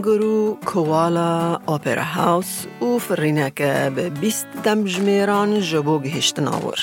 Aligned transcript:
کانگرو 0.00 0.58
کوالا 0.64 1.54
اپرا 1.68 2.02
هاوس 2.02 2.66
و 2.82 2.98
فرینک 2.98 3.62
به 3.94 4.10
بیست 4.10 4.46
دم 4.64 4.84
جمیران 4.84 5.60
جبو 5.60 5.98
گهشتن 5.98 6.48
آور. 6.48 6.78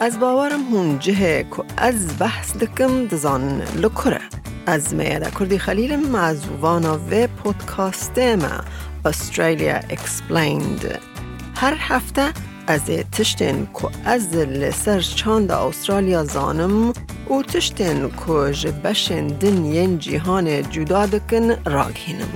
از 0.00 0.18
باورم 0.18 0.62
هون 0.62 0.98
جه 0.98 1.42
که 1.42 1.62
از 1.76 2.18
بحث 2.18 2.56
دکم 2.56 3.06
دزان 3.06 3.62
لکره. 3.62 4.20
از 4.66 4.94
میاده 4.94 5.30
کردی 5.40 5.58
خلیل 5.58 5.96
معزوانا 5.96 7.00
و 7.10 7.26
پودکاست 7.26 8.18
ما 8.18 8.64
استرالیا 9.04 9.76
اکسپلیند. 9.76 10.98
هر 11.54 11.76
هفته 11.78 12.32
از 12.70 12.84
تشتن 13.12 13.68
که 13.74 13.88
از 14.04 14.36
لسر 14.36 15.00
چاند 15.00 15.50
استرالیا 15.50 16.24
زانم 16.24 16.88
و 17.30 17.42
تشتن 17.42 18.08
که 18.08 18.52
جبشن 18.52 19.26
دنین 19.26 19.98
جیهان 19.98 20.70
جدا 20.70 21.06
دکن 21.06 21.50
راگهینم. 21.64 22.28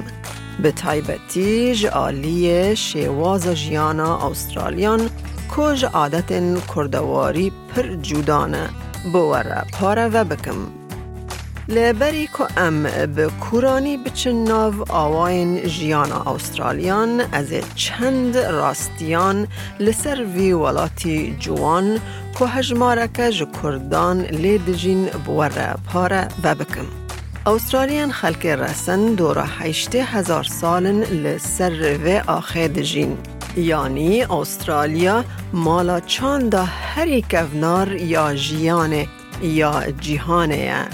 به 0.62 0.72
تایبتی 0.72 1.74
جعالی 1.74 2.76
شیواز 2.76 3.48
جیانا 3.48 4.30
استرالیان 4.30 5.10
که 5.56 5.86
عادت 5.86 6.32
کردواری 6.74 7.52
پر 7.76 7.82
جودانه 7.82 8.68
بوره 9.12 9.64
پاره 9.72 10.08
و 10.08 10.24
بکم. 10.24 10.83
لبری 11.68 12.26
که 12.26 12.60
ام 12.60 12.82
به 13.06 13.30
کورانی 13.40 13.96
بچن 13.96 14.34
ناو 14.34 14.74
آواین 14.88 15.62
جیانا 15.62 16.22
استرالیان 16.34 17.20
از 17.32 17.52
چند 17.74 18.36
راستیان 18.36 19.46
لسر 19.80 20.24
وی 20.24 20.52
ولاتی 20.52 21.36
جوان 21.40 22.00
که 22.38 22.46
هجمارک 22.46 23.30
جو 23.30 23.46
کردان 23.62 24.20
لیدجین 24.20 25.06
بوره 25.06 25.74
پاره 25.92 26.28
و 26.42 26.54
بکم. 26.54 26.86
استرالیان 27.46 28.12
خلک 28.12 28.46
رسن 28.46 29.14
دورا 29.14 29.44
هشته 29.44 30.02
هزار 30.02 30.44
سالن 30.44 31.00
لسر 31.02 31.98
و 32.04 32.30
آخه 32.30 32.68
دجین. 32.68 33.18
یعنی 33.56 34.22
استرالیا 34.22 35.24
مالا 35.52 36.00
چند 36.00 36.54
هری 36.94 37.24
کونار 37.30 37.92
یا 37.92 38.34
جیانه 38.34 39.08
یا 39.42 39.82
جیهانه 40.00 40.88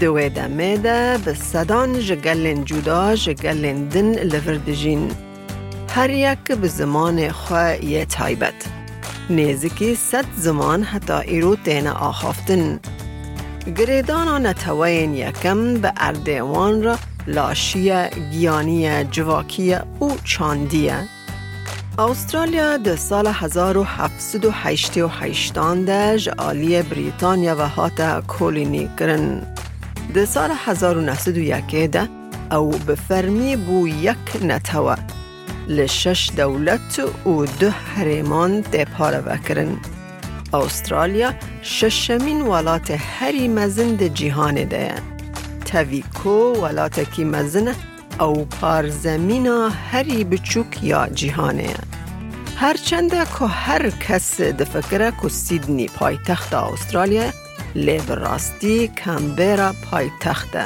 دوی 0.00 0.28
دمه 0.28 0.76
ده 0.76 1.18
به 1.24 1.34
صدان 1.34 2.00
جگلن 2.00 2.64
جدا 2.64 3.14
جگلن 3.14 3.88
دن 3.88 4.22
لوردجین. 4.22 5.12
هر 5.88 6.10
یک 6.10 6.38
به 6.38 6.68
زمان 6.68 7.28
خواه 7.28 7.84
یه 7.84 8.04
تایبت. 8.04 8.54
نیزکی 9.30 9.94
صد 9.94 10.24
زمان 10.36 10.82
حتی 10.82 11.12
ایرو 11.12 11.56
تین 11.56 11.86
آخافتن. 11.86 12.80
گریدانا 13.76 14.38
نتوین 14.38 15.14
یکم 15.14 15.74
به 15.74 15.92
اردوان 15.96 16.82
را 16.82 16.98
لاشیه، 17.26 18.10
گیانی، 18.32 19.04
جواکیه 19.04 19.82
و 20.00 20.10
چاندیه. 20.24 20.96
استرالیا 21.98 22.76
در 22.76 22.96
سال 22.96 23.26
1788 23.26 25.58
ده 25.58 26.18
جعالی 26.18 26.82
بریتانیا 26.82 27.56
و 27.56 27.68
هاتا 27.68 28.20
کولینی 28.20 28.90
کرن. 28.98 29.46
در 30.14 30.24
سال 30.24 30.50
1901 30.64 31.90
ده 31.90 32.08
او 32.52 32.70
به 32.70 32.94
فرمی 32.94 33.56
بو 33.56 33.88
یک 33.88 34.16
نتوه 34.42 34.96
لشش 35.68 36.30
دولت 36.36 36.98
و 37.26 37.46
دو 37.46 37.70
حریمان 37.70 38.60
ده 38.60 38.84
پاره 38.84 39.18
وکرن. 39.18 39.76
استرالیا 40.54 41.34
ششمین 41.62 42.42
ولات 42.42 42.90
هری 42.90 43.48
مزن 43.48 43.94
ده 43.94 44.08
جیهان 44.08 44.64
ده 44.64 44.94
تویکو 45.64 46.52
ولات 46.52 47.00
کی 47.00 47.24
مزن 47.24 47.74
او 48.20 48.44
پارزمینا 48.44 49.68
هری 49.68 50.24
بچوک 50.24 50.84
یا 50.84 51.08
جیهانه 51.08 51.74
هرچنده 52.56 53.24
که 53.38 53.44
هر 53.44 53.90
کس 53.90 54.40
دفکره 54.40 55.12
که 55.22 55.28
سیدنی 55.28 55.86
پایتخت 55.86 56.54
استرالیا 56.54 57.32
لیب 57.74 58.12
راستی 58.12 58.88
کمبیرا 58.88 59.74
پایتخته. 59.90 60.64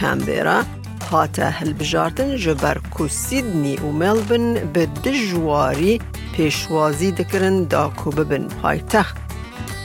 کمبیرا 0.00 0.62
هاته 1.10 1.44
هلبجارتن 1.44 2.36
جبر 2.36 2.78
که 2.98 3.08
سیدنی 3.08 3.76
و 3.76 3.86
ملبن 3.86 4.54
به 4.54 4.86
دجواری 4.86 6.00
پیشوازی 6.32 7.12
دکرن 7.12 7.62
دا 7.62 7.88
کو 7.88 8.10
ببن 8.10 8.48
پایتخت. 8.62 9.16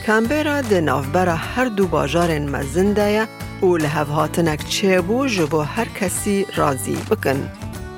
کمبیرا 0.06 0.60
ده 0.60 0.80
نافبر 0.80 1.28
هر 1.28 1.64
دو 1.64 1.86
باجار 1.86 2.38
مزنده 2.38 3.28
و 3.62 3.76
لحو 3.76 4.12
هاتنک 4.12 4.68
چه 4.68 5.00
بو 5.00 5.26
جبو 5.26 5.60
هر 5.60 5.88
کسی 6.00 6.46
رازی 6.56 6.96
بکن. 7.10 7.50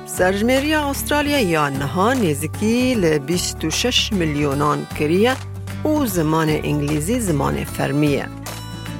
سرجمری 0.05 0.73
استرالیا 0.73 1.39
یا 1.39 1.69
نها 1.69 2.13
نزدیکی 2.13 2.95
ل 2.95 3.17
26 3.17 4.13
میلیونان 4.13 4.87
کریه 4.99 5.35
و 5.87 6.05
زمان 6.05 6.49
انگلیزی 6.49 7.19
زمان 7.19 7.63
فرمیه. 7.63 8.25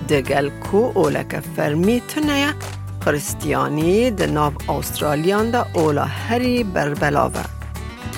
دگل 0.10 0.50
کو 0.50 0.92
اولک 0.96 1.40
فرمی 1.56 2.02
تنه 2.08 2.54
خریستیانی 3.06 4.12
د 4.12 4.22
ناو 4.22 4.54
استرالیان 4.70 5.52
دا 5.52 5.66
اولا 5.74 6.06
هری 6.06 6.64
بربلاوه. 6.64 7.44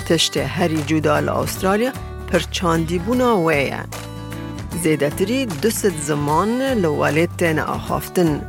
تشت 0.06 0.36
هری 0.36 0.82
جودال 0.82 1.28
استرالیا 1.28 1.92
پرچاندی 2.32 2.98
بونا 2.98 3.36
ویه. 3.46 3.82
زیدتری 4.82 5.46
دوست 5.46 5.88
زمان 5.88 6.62
لوالید 6.62 7.30
تن 7.38 7.58
آخافتن 7.58 8.42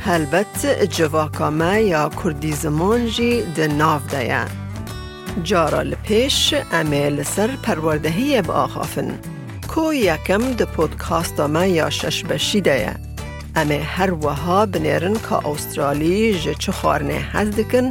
هلبت 0.00 0.66
جواکامه 0.90 1.82
یا 1.82 2.10
کردی 2.24 2.52
زمان 2.52 3.06
جی 3.06 3.42
ده 3.56 3.66
ناف 3.66 4.06
ده 4.06 4.59
جارا 5.42 5.82
لپیش 5.82 6.54
امیل 6.72 7.22
سر 7.22 7.50
پروردهی 7.62 8.42
با 8.42 8.54
آخافن. 8.54 9.18
کو 9.68 9.92
یکم 9.94 10.52
ده 10.52 10.64
پودکاست 10.64 11.40
ما 11.40 11.66
یا 11.66 11.90
شش 11.90 12.24
بشی 12.24 12.60
ده 12.60 12.94
امی 13.56 13.76
هر 13.76 14.14
وها 14.14 14.66
بنیرن 14.66 15.14
که 15.14 15.48
استرالی 15.48 16.38
جه 16.38 16.54
چه 16.54 16.72
خارنه 16.72 17.14
هزدکن 17.32 17.90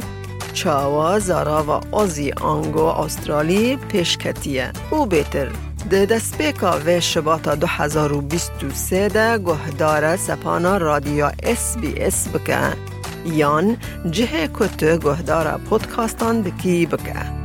چاوا 0.52 1.18
زارا 1.18 1.64
و 1.64 1.94
آزی 1.94 2.32
آنگو 2.32 2.84
استرالی 2.84 3.76
پیشکتیه 3.76 4.72
او 4.90 5.06
بهتر 5.06 5.48
ده 5.90 6.06
دسپیکا 6.06 6.78
و 6.86 7.00
شباتا 7.00 7.54
2023 7.54 9.08
ده 9.08 9.38
گهدار 9.38 10.16
سپانا 10.16 10.76
رادیو 10.76 11.30
اس 11.42 11.76
بی 11.76 12.02
اس 12.02 12.28
بکه 12.28 12.89
یان 13.26 13.76
جه 14.10 14.48
کت 14.54 14.84
گهدار 14.84 15.58
پودکاستان 15.58 16.40
دکی 16.40 16.86
بکه. 16.86 17.39